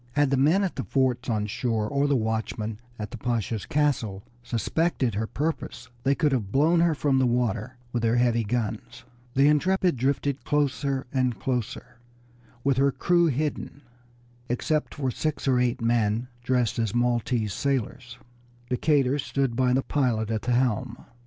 Had 0.13 0.31
the 0.31 0.35
men 0.35 0.63
at 0.63 0.77
the 0.77 0.83
forts 0.83 1.29
on 1.29 1.45
shore 1.45 1.87
or 1.87 2.07
the 2.07 2.15
watchman 2.15 2.79
at 2.97 3.11
the 3.11 3.19
Pasha's 3.19 3.67
castle 3.67 4.23
suspected 4.41 5.13
her 5.13 5.27
purpose 5.27 5.89
they 6.01 6.15
could 6.15 6.31
have 6.31 6.51
blown 6.51 6.79
her 6.79 6.95
from 6.95 7.19
the 7.19 7.27
water 7.27 7.77
with 7.93 8.01
their 8.01 8.15
heavy 8.15 8.43
guns. 8.43 9.03
The 9.35 9.47
Intrepid 9.47 9.97
drifted 9.97 10.43
closer 10.43 11.05
and 11.13 11.39
closer, 11.39 11.99
with 12.63 12.77
her 12.77 12.91
crew 12.91 13.27
hidden, 13.27 13.83
except 14.49 14.95
for 14.95 15.11
six 15.11 15.47
or 15.47 15.59
eight 15.59 15.81
men 15.81 16.29
dressed 16.41 16.79
as 16.79 16.95
Maltese 16.95 17.53
sailors. 17.53 18.17
Decatur 18.71 19.19
stood 19.19 19.55
by 19.55 19.71
the 19.71 19.83
pilot 19.83 20.31
at 20.31 20.41
the 20.41 20.53
helm. 20.53 21.05